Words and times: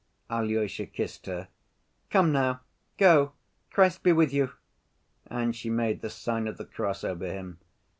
Alyosha 0.31 0.87
kissed 0.87 1.27
her. 1.27 1.47
"Come, 2.09 2.31
now 2.31 2.61
go. 2.97 3.33
Christ 3.69 4.01
be 4.01 4.11
with 4.11 4.33
you!" 4.33 4.51
and 5.27 5.55
she 5.55 5.69
made 5.69 6.01
the 6.01 6.09
sign 6.09 6.47
of 6.47 6.57
the 6.57 6.65
cross 6.65 7.03
over 7.03 7.27
him. 7.27 7.59